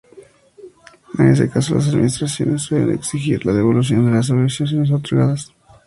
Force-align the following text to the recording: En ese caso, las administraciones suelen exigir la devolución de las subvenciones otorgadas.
En 1.19 1.27
ese 1.31 1.47
caso, 1.47 1.75
las 1.75 1.89
administraciones 1.89 2.63
suelen 2.63 2.91
exigir 2.95 3.45
la 3.45 3.53
devolución 3.53 4.03
de 4.07 4.13
las 4.13 4.25
subvenciones 4.25 4.89
otorgadas. 4.89 5.53